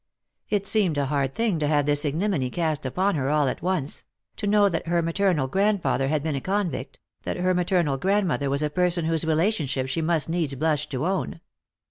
It 0.49 0.65
seemed 0.65 0.97
a 0.97 1.05
hard 1.05 1.35
thing 1.35 1.59
to 1.59 1.67
have 1.67 1.85
this 1.85 2.05
ignominy 2.05 2.49
cast 2.49 2.87
upon 2.87 3.13
her 3.13 3.29
all 3.29 3.47
at 3.47 3.61
once; 3.61 4.03
to 4.37 4.47
know 4.47 4.67
that 4.67 4.87
her 4.87 5.03
maternal 5.03 5.47
grandfather 5.47 6.07
had 6.07 6.23
been 6.23 6.33
a 6.33 6.41
convict, 6.41 6.97
that 7.21 7.37
her 7.37 7.53
maternal 7.53 7.97
grandmother 7.97 8.49
was 8.49 8.63
a 8.63 8.71
person 8.71 9.05
whose 9.05 9.25
relationship 9.25 9.85
she 9.87 10.01
must 10.01 10.27
needs 10.27 10.55
blush 10.55 10.89
to 10.89 11.05
own. 11.05 11.39